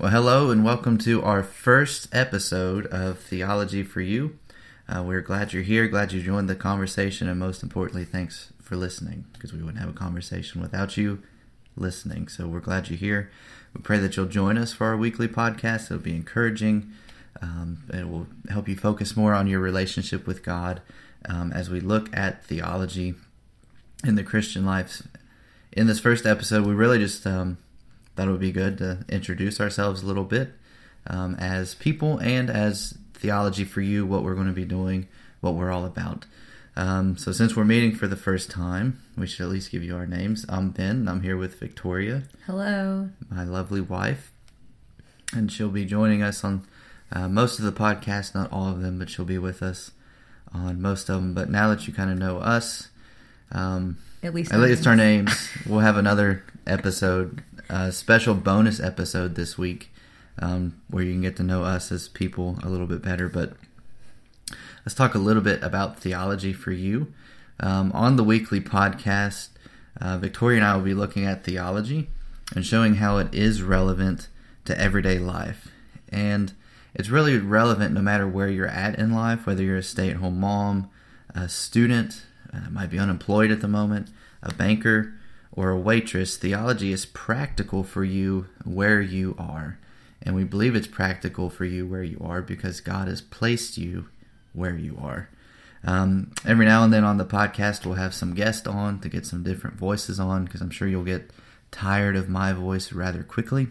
[0.00, 4.38] Well, hello and welcome to our first episode of Theology for You.
[4.88, 8.76] Uh, we're glad you're here, glad you joined the conversation, and most importantly, thanks for
[8.76, 11.20] listening because we wouldn't have a conversation without you
[11.74, 12.28] listening.
[12.28, 13.32] So we're glad you're here.
[13.74, 15.86] We pray that you'll join us for our weekly podcast.
[15.86, 16.92] It'll be encouraging.
[17.42, 20.80] Um, it will help you focus more on your relationship with God
[21.28, 23.16] um, as we look at theology
[24.04, 25.02] in the Christian life.
[25.72, 27.58] In this first episode, we really just um,
[28.18, 30.50] thought it would be good to introduce ourselves a little bit
[31.06, 35.06] um, as people and as theology for you, what we're going to be doing,
[35.40, 36.26] what we're all about.
[36.74, 39.94] Um, so, since we're meeting for the first time, we should at least give you
[39.94, 40.44] our names.
[40.48, 41.06] I'm Ben.
[41.06, 42.24] I'm here with Victoria.
[42.44, 43.10] Hello.
[43.30, 44.32] My lovely wife.
[45.32, 46.66] And she'll be joining us on
[47.12, 49.92] uh, most of the podcast, not all of them, but she'll be with us
[50.52, 51.34] on most of them.
[51.34, 52.88] But now that you kind of know us,
[53.52, 59.34] um, at least at least our names, we'll have another episode a special bonus episode
[59.34, 59.90] this week
[60.38, 63.28] um, where you can get to know us as people a little bit better.
[63.28, 63.54] But
[64.84, 67.12] let's talk a little bit about theology for you.
[67.60, 69.48] Um, on the weekly podcast,
[70.00, 72.08] uh, Victoria and I will be looking at theology
[72.54, 74.28] and showing how it is relevant
[74.64, 75.68] to everyday life.
[76.08, 76.52] And
[76.94, 80.16] it's really relevant no matter where you're at in life, whether you're a stay at
[80.16, 80.88] home mom,
[81.34, 82.22] a student,
[82.52, 84.08] uh, might be unemployed at the moment,
[84.42, 85.17] a banker,
[85.58, 89.76] or a waitress, theology is practical for you where you are.
[90.22, 94.06] And we believe it's practical for you where you are because God has placed you
[94.52, 95.28] where you are.
[95.82, 99.26] Um, every now and then on the podcast, we'll have some guests on to get
[99.26, 101.32] some different voices on because I'm sure you'll get
[101.72, 103.66] tired of my voice rather quickly.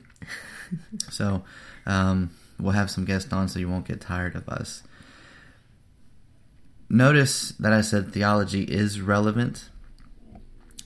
[1.10, 1.46] so
[1.86, 4.84] um, we'll have some guests on so you won't get tired of us.
[6.90, 9.70] Notice that I said theology is relevant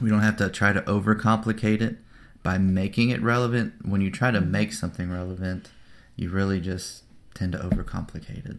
[0.01, 1.97] we don't have to try to overcomplicate it
[2.43, 3.73] by making it relevant.
[3.85, 5.69] When you try to make something relevant,
[6.15, 8.57] you really just tend to overcomplicate it.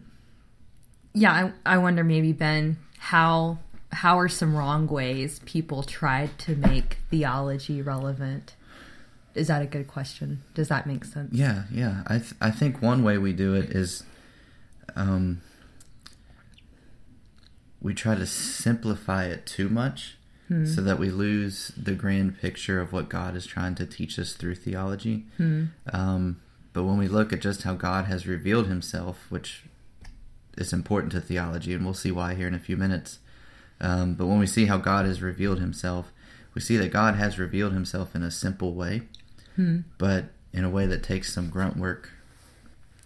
[1.13, 3.59] Yeah, I, I wonder maybe Ben how
[3.91, 8.55] how are some wrong ways people tried to make theology relevant?
[9.35, 10.41] Is that a good question?
[10.55, 11.33] Does that make sense?
[11.33, 12.03] Yeah, yeah.
[12.07, 14.03] I th- I think one way we do it is,
[14.95, 15.41] um,
[17.81, 20.17] we try to simplify it too much
[20.53, 20.65] hmm.
[20.65, 24.33] so that we lose the grand picture of what God is trying to teach us
[24.33, 25.25] through theology.
[25.37, 25.65] Hmm.
[25.91, 26.41] Um,
[26.73, 29.63] but when we look at just how God has revealed himself, which
[30.57, 33.19] is important to theology, and we'll see why here in a few minutes.
[33.81, 36.11] Um, but when we see how God has revealed himself,
[36.53, 39.03] we see that God has revealed himself in a simple way,
[39.55, 39.79] hmm.
[39.97, 42.11] but in a way that takes some grunt work,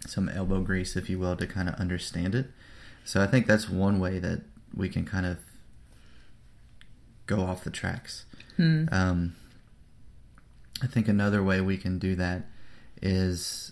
[0.06, 2.46] some elbow grease, if you will, to kind of understand it.
[3.04, 4.42] So I think that's one way that
[4.74, 5.38] we can kind of
[7.28, 8.24] go off the tracks.
[8.56, 8.86] Hmm.
[8.90, 9.36] Um,
[10.82, 12.46] I think another way we can do that
[13.00, 13.70] is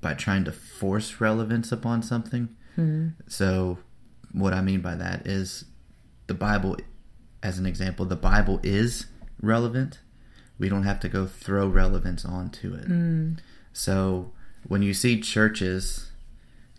[0.00, 2.48] by trying to force relevance upon something.
[2.74, 3.08] Hmm.
[3.28, 3.78] So,
[4.32, 5.66] what I mean by that is
[6.26, 6.76] the Bible,
[7.42, 9.06] as an example, the Bible is
[9.40, 10.00] relevant.
[10.58, 12.86] We don't have to go throw relevance onto it.
[12.86, 13.34] Hmm.
[13.72, 14.32] So,
[14.66, 16.10] when you see churches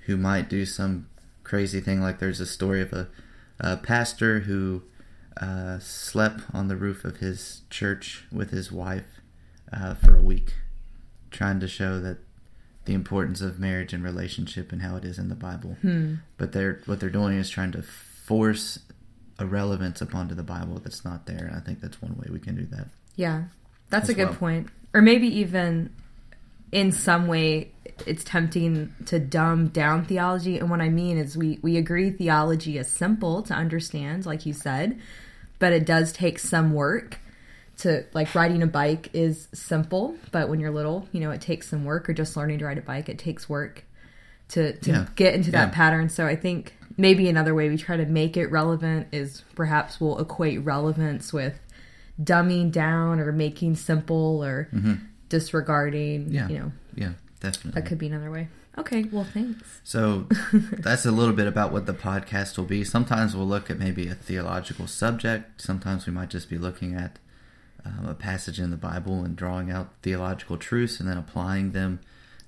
[0.05, 1.07] who might do some
[1.43, 3.07] crazy thing, like there's a story of a,
[3.59, 4.83] a pastor who
[5.37, 9.21] uh, slept on the roof of his church with his wife
[9.71, 10.53] uh, for a week,
[11.31, 12.17] trying to show that
[12.85, 15.77] the importance of marriage and relationship and how it is in the Bible.
[15.81, 16.15] Hmm.
[16.37, 18.79] But they're what they're doing is trying to force
[19.39, 21.45] a relevance upon to the Bible that's not there.
[21.45, 22.87] And I think that's one way we can do that.
[23.15, 23.43] Yeah,
[23.89, 24.37] that's a good well.
[24.37, 24.69] point.
[24.93, 25.89] Or maybe even
[26.73, 27.71] in some way
[28.07, 32.79] it's tempting to dumb down theology and what i mean is we we agree theology
[32.79, 34.99] is simple to understand like you said
[35.63, 37.21] but it does take some work
[37.77, 41.69] to like riding a bike is simple but when you're little you know it takes
[41.69, 43.85] some work or just learning to ride a bike it takes work
[44.49, 45.05] to to yeah.
[45.15, 45.73] get into that yeah.
[45.73, 50.01] pattern so i think maybe another way we try to make it relevant is perhaps
[50.01, 51.57] we'll equate relevance with
[52.21, 54.95] dumbing down or making simple or mm-hmm.
[55.29, 56.49] disregarding yeah.
[56.49, 59.81] you know yeah definitely that could be another way Okay, well, thanks.
[59.83, 62.83] So that's a little bit about what the podcast will be.
[62.83, 65.61] Sometimes we'll look at maybe a theological subject.
[65.61, 67.19] Sometimes we might just be looking at
[67.85, 71.99] um, a passage in the Bible and drawing out theological truths and then applying them,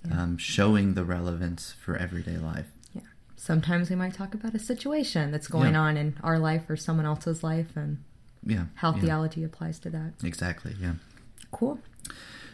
[0.08, 0.24] yeah.
[0.24, 2.68] um, showing the relevance for everyday life.
[2.94, 3.02] Yeah.
[3.36, 5.82] Sometimes we might talk about a situation that's going yeah.
[5.82, 8.04] on in our life or someone else's life and
[8.44, 10.14] yeah, how theology applies to that.
[10.24, 10.76] Exactly.
[10.80, 10.94] Yeah.
[11.52, 11.80] Cool.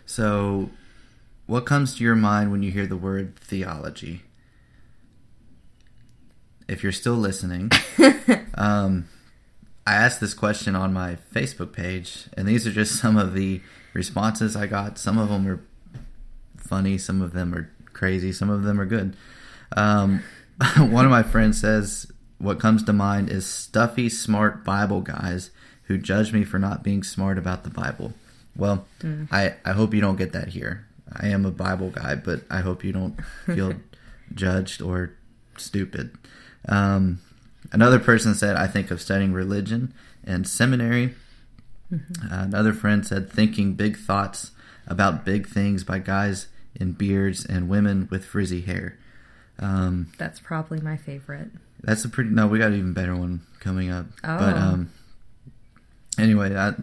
[0.06, 0.70] So
[1.46, 4.22] what comes to your mind when you hear the word theology?
[6.68, 7.72] If you're still listening,
[8.56, 9.10] um,
[9.86, 13.62] I asked this question on my Facebook page, and these are just some of the
[13.94, 14.98] responses I got.
[14.98, 15.62] Some of them are
[16.58, 19.16] funny, some of them are crazy, some of them are good.
[19.76, 20.24] Um,
[20.78, 25.52] one of my friends says, What comes to mind is stuffy, smart Bible guys
[25.84, 28.14] who judge me for not being smart about the Bible.
[28.56, 29.28] Well, mm.
[29.32, 30.88] I, I hope you don't get that here.
[31.14, 33.74] I am a Bible guy, but I hope you don't feel
[34.34, 35.14] judged or
[35.58, 36.16] stupid.
[36.68, 37.20] Um,
[37.72, 39.94] another person said, I think of studying religion
[40.24, 41.16] and seminary.
[41.92, 42.34] Mm-hmm.
[42.34, 44.52] Uh, another friend said, thinking big thoughts
[44.88, 48.98] about big things by guys in beards and women with frizzy hair.
[49.60, 51.50] Um, that's probably my favorite.
[51.82, 52.30] That's a pretty.
[52.30, 54.08] No, we got an even better one coming up.
[54.24, 54.38] Oh.
[54.38, 54.92] But um,
[56.18, 56.74] anyway, I,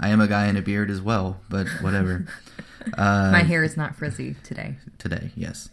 [0.00, 1.40] I am a guy in a beard as well.
[1.50, 2.26] But whatever.
[2.96, 4.74] Uh, My hair is not frizzy today.
[4.98, 5.68] Today, yes.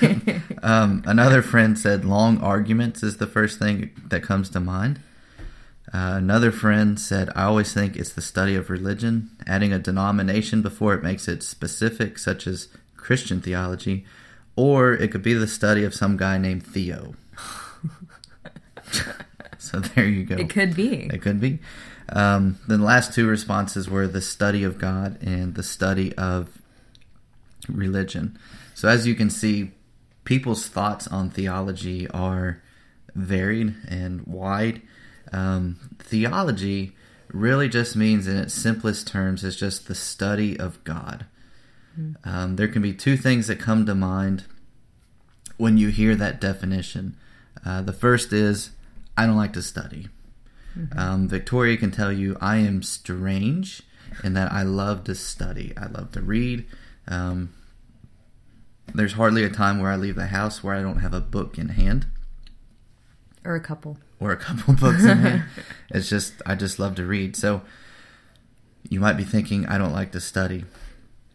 [0.62, 5.00] um, another friend said long arguments is the first thing that comes to mind.
[5.92, 9.30] Uh, another friend said, I always think it's the study of religion.
[9.46, 14.04] Adding a denomination before it makes it specific, such as Christian theology,
[14.56, 17.14] or it could be the study of some guy named Theo.
[19.58, 20.36] so there you go.
[20.36, 21.06] It could be.
[21.12, 21.58] It could be.
[22.10, 26.58] Um, then the last two responses were the study of God and the study of
[27.68, 28.38] religion.
[28.74, 29.72] So as you can see,
[30.24, 32.62] people's thoughts on theology are
[33.14, 34.82] varied and wide.
[35.32, 36.92] Um, theology
[37.28, 41.26] really just means, in its simplest terms, is just the study of God.
[41.98, 42.28] Mm-hmm.
[42.28, 44.44] Um, there can be two things that come to mind
[45.56, 47.16] when you hear that definition.
[47.64, 48.70] Uh, the first is,
[49.16, 50.08] I don't like to study.
[50.76, 50.98] Mm-hmm.
[50.98, 53.82] Um, Victoria can tell you I am strange
[54.22, 55.72] in that I love to study.
[55.76, 56.66] I love to read.
[57.08, 57.52] Um,
[58.94, 61.58] there's hardly a time where I leave the house where I don't have a book
[61.58, 62.06] in hand.
[63.44, 63.98] Or a couple.
[64.20, 65.44] Or a couple books in hand.
[65.90, 67.36] It's just, I just love to read.
[67.36, 67.62] So
[68.88, 70.64] you might be thinking, I don't like to study.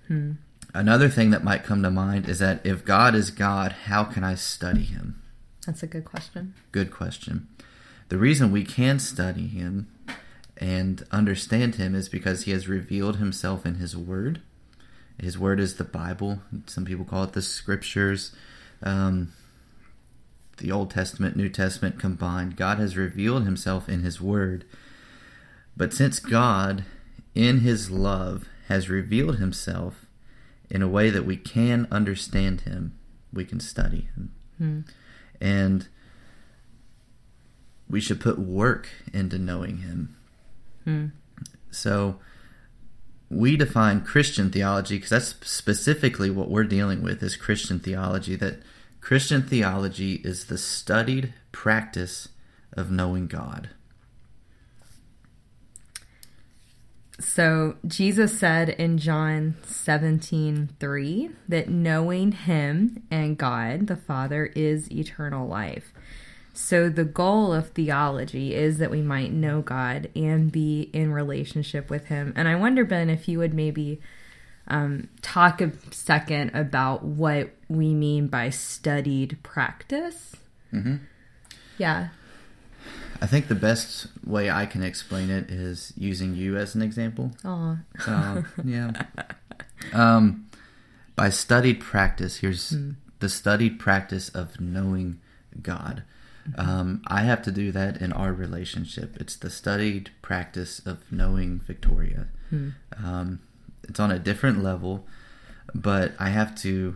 [0.08, 0.34] Hmm.
[0.74, 4.24] Another thing that might come to mind is that if God is God, how can
[4.24, 5.22] I study him?
[5.66, 6.54] That's a good question.
[6.72, 7.48] Good question.
[8.10, 9.88] The reason we can study him
[10.58, 14.42] and understand him is because he has revealed himself in his word.
[15.20, 16.42] His word is the Bible.
[16.66, 18.36] Some people call it the scriptures.
[18.82, 19.34] Um,
[20.58, 22.58] the Old Testament, New Testament combined.
[22.58, 24.66] God has revealed himself in his word.
[25.78, 26.86] But since God,
[27.36, 30.06] in his love, has revealed himself
[30.70, 32.98] in a way that we can understand him,
[33.32, 34.32] we can study him.
[34.58, 34.80] Hmm.
[35.40, 35.88] And
[37.90, 40.16] we should put work into knowing him.
[40.84, 41.06] Hmm.
[41.72, 42.20] So
[43.30, 48.62] we define Christian theology because that's specifically what we're dealing with is Christian theology that
[49.02, 52.30] Christian theology is the studied practice
[52.74, 53.70] of knowing God.
[57.20, 64.92] So Jesus said in John 17, 3 that knowing him and God the Father is
[64.92, 65.94] eternal life.
[66.54, 71.90] So, the goal of theology is that we might know God and be in relationship
[71.90, 72.34] with Him.
[72.36, 74.02] And I wonder, Ben, if you would maybe
[74.68, 80.36] um, talk a second about what we mean by studied practice.
[80.74, 80.98] Mm-hmm.
[81.78, 82.10] Yeah.
[83.22, 87.32] I think the best way I can explain it is using you as an example.
[87.44, 87.78] Oh.
[88.64, 88.92] Yeah.
[89.94, 90.48] Um,
[91.16, 92.96] by studied practice, here's mm.
[93.20, 95.20] the studied practice of knowing
[95.62, 96.04] God.
[96.58, 99.18] Um, I have to do that in our relationship.
[99.20, 102.28] It's the studied practice of knowing Victoria.
[102.50, 102.70] Hmm.
[103.04, 103.40] Um,
[103.84, 105.08] it's on a different level,
[105.74, 106.96] but I have to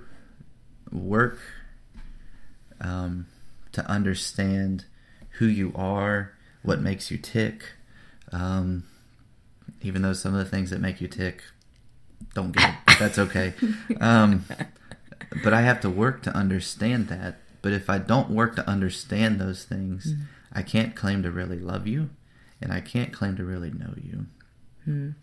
[0.91, 1.39] work
[2.81, 3.27] um,
[3.71, 4.85] to understand
[5.37, 7.63] who you are, what makes you tick.
[8.31, 8.83] Um,
[9.81, 11.43] even though some of the things that make you tick
[12.33, 13.53] don't get it, that's okay.
[13.99, 14.45] Um,
[15.43, 19.39] but I have to work to understand that but if I don't work to understand
[19.39, 20.23] those things, mm.
[20.51, 22.09] I can't claim to really love you,
[22.61, 24.25] and I can't claim to really know you.
[24.87, 25.15] Mm.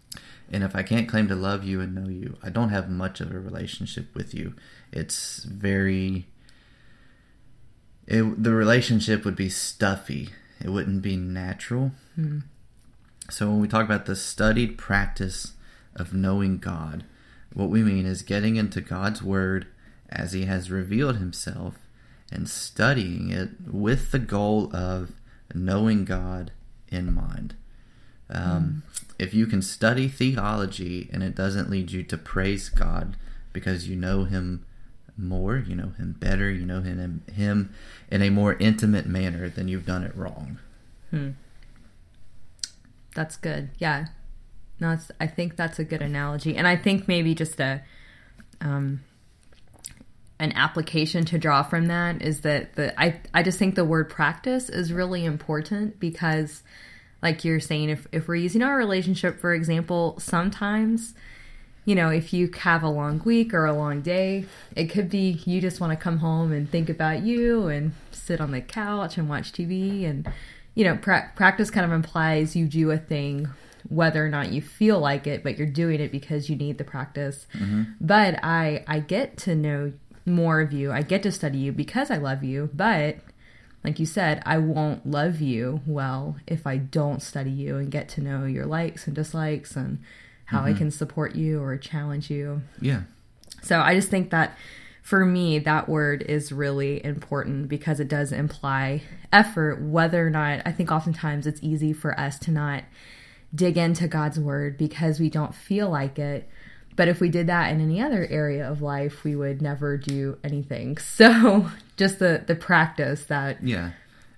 [0.51, 3.21] And if I can't claim to love you and know you, I don't have much
[3.21, 4.55] of a relationship with you.
[4.91, 6.27] It's very.
[8.07, 10.31] It, the relationship would be stuffy.
[10.65, 11.93] It wouldn't be natural.
[12.19, 12.45] Mm.
[13.29, 15.53] So when we talk about the studied practice
[15.95, 17.05] of knowing God,
[17.53, 19.67] what we mean is getting into God's Word
[20.09, 21.75] as He has revealed Himself
[22.31, 25.13] and studying it with the goal of
[25.55, 26.53] knowing God
[26.89, 27.55] in mind.
[28.29, 29.03] Um, mm.
[29.19, 33.17] If you can study theology and it doesn't lead you to praise God
[33.53, 34.65] because you know Him
[35.17, 37.75] more, you know Him better, you know Him, him
[38.11, 40.59] in a more intimate manner, then you've done it wrong.
[41.11, 41.31] Hmm.
[43.15, 43.71] That's good.
[43.79, 44.07] Yeah.
[44.79, 46.57] No, I think that's a good analogy.
[46.57, 47.83] And I think maybe just a.
[48.61, 49.03] Um,
[50.41, 54.09] an application to draw from that is that the I I just think the word
[54.09, 56.63] practice is really important because
[57.23, 61.15] like you're saying if if we're using our relationship for example sometimes
[61.85, 65.43] you know if you have a long week or a long day it could be
[65.45, 69.19] you just want to come home and think about you and sit on the couch
[69.19, 70.27] and watch TV and
[70.75, 73.47] you know pra- practice kind of implies you do a thing
[73.89, 76.85] whether or not you feel like it but you're doing it because you need the
[76.85, 77.83] practice mm-hmm.
[77.99, 79.91] but i i get to know
[80.31, 80.93] more of you.
[80.93, 83.19] I get to study you because I love you, but
[83.85, 88.09] like you said, I won't love you well if I don't study you and get
[88.11, 89.99] to know your likes and dislikes and
[90.47, 90.75] how mm-hmm.
[90.75, 92.63] I can support you or challenge you.
[92.81, 93.03] Yeah.
[93.63, 94.57] So I just think that
[95.03, 100.63] for me, that word is really important because it does imply effort, whether or not
[100.67, 102.85] I think oftentimes it's easy for us to not
[103.55, 106.49] dig into God's word because we don't feel like it
[106.97, 110.39] but if we did that in any other area of life, we would never do
[110.45, 110.99] anything.
[111.21, 113.93] So just the the practice that yeah,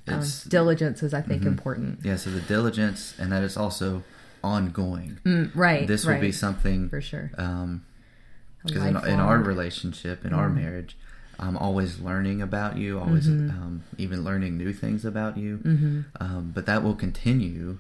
[0.09, 1.51] um, diligence is I think mm-hmm.
[1.51, 2.01] important.
[2.03, 4.03] Yeah, so the diligence and that is also
[4.43, 5.19] ongoing.
[5.25, 5.87] Mm, right.
[5.87, 6.15] This right.
[6.15, 7.31] will be something for sure.
[7.39, 7.85] Um,
[8.65, 10.37] because in, in, our relationship, in mm.
[10.37, 10.97] our marriage,
[11.39, 13.51] I'm always learning about you, always mm-hmm.
[13.51, 15.59] um, even learning new things about you.
[15.59, 16.01] Mm-hmm.
[16.21, 17.79] Um, but that will continue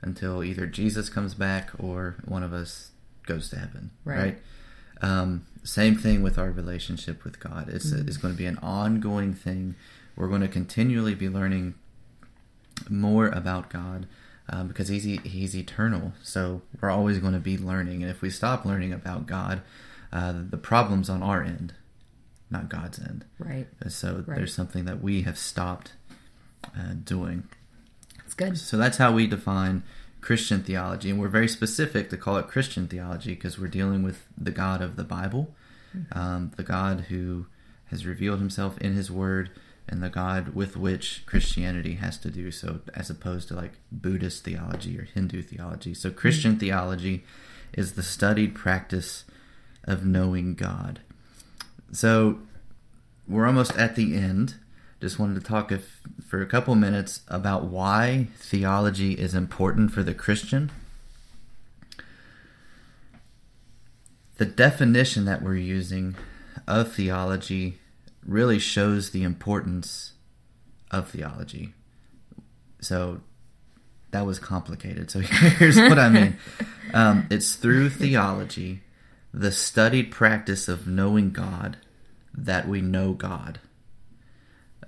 [0.00, 2.90] until either Jesus comes back or one of us
[3.26, 4.18] goes to heaven, right?
[4.18, 4.38] right?
[5.00, 7.68] Um, same thing with our relationship with God.
[7.68, 8.06] It's mm-hmm.
[8.06, 9.74] it's going to be an ongoing thing.
[10.16, 11.74] We're going to continually be learning
[12.88, 14.06] more about God
[14.48, 16.12] um, because he's he's eternal.
[16.22, 18.02] So we're always going to be learning.
[18.02, 19.62] And if we stop learning about God,
[20.12, 21.74] uh, the problem's on our end,
[22.50, 23.24] not God's end.
[23.38, 23.66] Right.
[23.88, 24.36] So right.
[24.36, 25.94] there's something that we have stopped
[26.64, 27.44] uh, doing.
[28.18, 28.58] That's good.
[28.58, 29.82] So that's how we define
[30.24, 34.24] Christian theology, and we're very specific to call it Christian theology because we're dealing with
[34.38, 35.54] the God of the Bible,
[35.94, 36.18] mm-hmm.
[36.18, 37.44] um, the God who
[37.90, 39.50] has revealed Himself in His Word,
[39.86, 44.44] and the God with which Christianity has to do so, as opposed to like Buddhist
[44.44, 45.92] theology or Hindu theology.
[45.92, 46.60] So, Christian mm-hmm.
[46.60, 47.24] theology
[47.74, 49.26] is the studied practice
[49.84, 51.00] of knowing God.
[51.92, 52.38] So,
[53.28, 54.54] we're almost at the end
[55.00, 60.02] just wanted to talk if, for a couple minutes about why theology is important for
[60.02, 60.70] the Christian.
[64.36, 66.16] The definition that we're using
[66.66, 67.78] of theology
[68.26, 70.12] really shows the importance
[70.90, 71.74] of theology.
[72.80, 73.20] So
[74.10, 75.10] that was complicated.
[75.10, 76.36] So here's what I mean
[76.92, 78.82] um, it's through theology,
[79.32, 81.76] the studied practice of knowing God,
[82.32, 83.58] that we know God.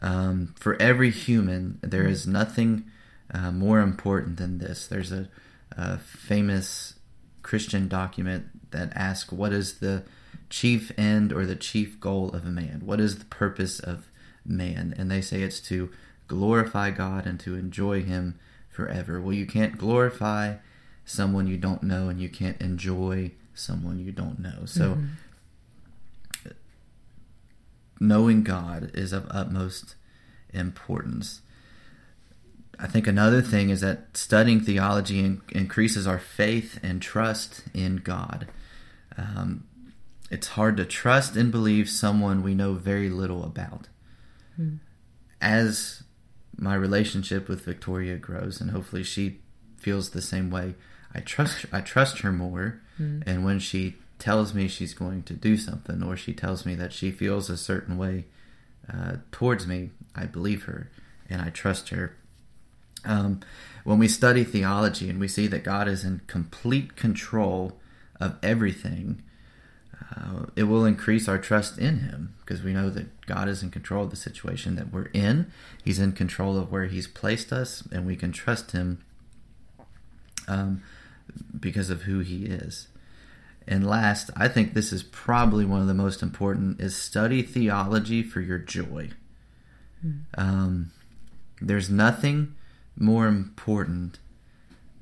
[0.03, 2.85] Um, for every human, there is nothing
[3.33, 4.87] uh, more important than this.
[4.87, 5.29] There's a,
[5.73, 6.95] a, famous
[7.43, 10.05] Christian document that asks, What is the
[10.51, 12.83] chief end or the chief goal of a man?
[12.85, 14.09] What is the purpose of
[14.45, 14.95] man?
[14.97, 15.91] And they say it's to
[16.29, 18.39] glorify God and to enjoy Him
[18.69, 19.21] forever.
[19.21, 20.57] Well, you can't glorify
[21.05, 24.67] someone you don't know, and you can't enjoy someone you don't know.
[24.67, 25.07] So, mm-hmm
[28.01, 29.95] knowing God is of utmost
[30.53, 31.41] importance.
[32.79, 37.97] I think another thing is that studying theology in- increases our faith and trust in
[37.97, 38.49] God.
[39.17, 39.65] Um,
[40.31, 43.89] it's hard to trust and believe someone we know very little about.
[44.57, 44.77] Hmm.
[45.41, 46.03] As
[46.57, 49.41] my relationship with Victoria grows, and hopefully she
[49.79, 50.75] feels the same way,
[51.15, 52.83] I trust I trust her more.
[52.97, 53.21] Hmm.
[53.25, 56.93] And when she tells me she's going to do something or she tells me that
[56.93, 58.25] she feels a certain way
[58.93, 60.91] uh, towards me, I believe her
[61.29, 62.17] and I trust her.
[63.05, 63.41] Um,
[63.85, 67.79] when we study theology and we see that God is in complete control
[68.21, 69.23] of everything,
[70.15, 73.71] uh, it will increase our trust in Him because we know that God is in
[73.71, 75.51] control of the situation that we're in.
[75.85, 79.03] He's in control of where He's placed us, and we can trust Him
[80.49, 80.83] um,
[81.59, 82.89] because of who He is.
[83.69, 88.23] And last, I think this is probably one of the most important is study theology
[88.23, 89.11] for your joy.
[90.05, 90.21] Mm.
[90.39, 90.93] Um,
[91.61, 92.55] there's nothing
[92.97, 94.19] more important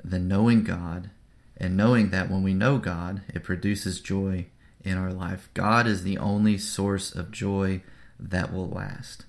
[0.03, 1.11] than knowing God
[1.57, 4.47] and knowing that when we know God, it produces joy
[4.83, 5.49] in our life.
[5.55, 7.83] God is the only source of joy
[8.19, 9.27] that will last.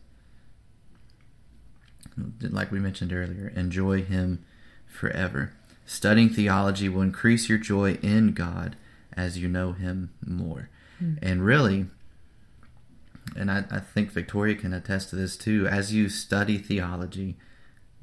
[2.42, 4.46] Like we mentioned earlier, enjoy Him
[4.88, 5.54] forever.
[5.86, 8.75] Studying theology will increase your joy in God
[9.13, 10.69] as you know him more.
[11.01, 11.19] Mm.
[11.21, 11.88] And really,
[13.35, 17.38] and I, I think Victoria can attest to this too, as you study theology,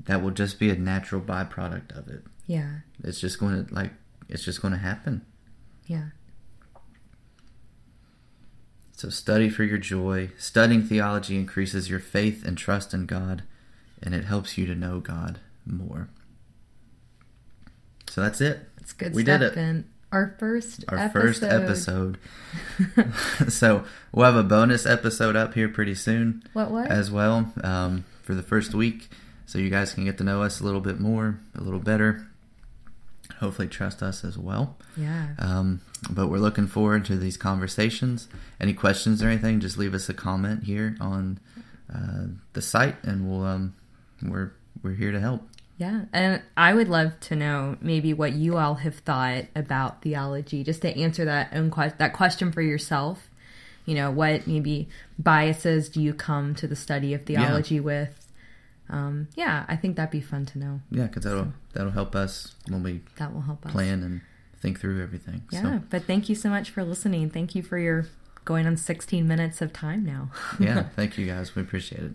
[0.04, 2.24] that will just be a natural byproduct of it.
[2.46, 2.78] Yeah.
[3.04, 3.92] It's just going to, like,
[4.28, 5.24] it's just going to happen.
[5.86, 6.06] Yeah.
[8.96, 10.30] So study for your joy.
[10.38, 13.42] Studying theology increases your faith and trust in God,
[14.02, 16.08] and it helps you to know God more.
[18.08, 18.68] So that's it.
[18.78, 19.14] It's good.
[19.14, 19.54] We did it.
[19.54, 19.88] Ben.
[20.12, 21.22] Our first our episode.
[21.22, 22.18] first episode.
[23.48, 26.42] so we'll have a bonus episode up here pretty soon.
[26.52, 26.90] What what?
[26.90, 29.08] As well um, for the first week,
[29.46, 32.26] so you guys can get to know us a little bit more, a little better.
[33.40, 34.76] Hopefully, trust us as well.
[34.98, 35.28] Yeah.
[35.38, 38.28] Um, but we're looking forward to these conversations.
[38.60, 39.60] Any questions or anything?
[39.60, 41.40] Just leave us a comment here on
[41.92, 43.74] uh, the site, and we'll um,
[44.22, 44.52] we're
[44.82, 45.48] we're here to help.
[45.82, 50.62] Yeah, and I would love to know maybe what you all have thought about theology,
[50.62, 53.28] just to answer that own que- that question for yourself.
[53.84, 57.80] You know, what maybe biases do you come to the study of theology yeah.
[57.80, 58.28] with?
[58.90, 60.80] Um, yeah, I think that'd be fun to know.
[60.92, 64.20] Yeah, because that'll so, that'll help us when we that will help us plan and
[64.60, 65.42] think through everything.
[65.50, 65.82] Yeah, so.
[65.90, 67.28] but thank you so much for listening.
[67.28, 68.06] Thank you for your
[68.44, 70.30] going on 16 minutes of time now.
[70.60, 71.56] yeah, thank you guys.
[71.56, 72.12] We appreciate it.